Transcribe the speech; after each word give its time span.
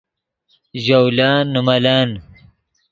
ژولن 0.83 1.43
نے 1.53 1.59
ملن 1.67 2.09